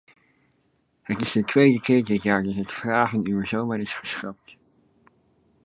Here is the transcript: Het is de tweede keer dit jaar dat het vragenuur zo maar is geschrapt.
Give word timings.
Het 1.01 1.21
is 1.21 1.31
de 1.31 1.43
tweede 1.43 1.81
keer 1.81 2.03
dit 2.03 2.23
jaar 2.23 2.43
dat 2.43 2.55
het 2.55 2.71
vragenuur 2.71 3.47
zo 3.47 3.65
maar 3.65 3.79
is 3.79 3.93
geschrapt. 3.93 4.55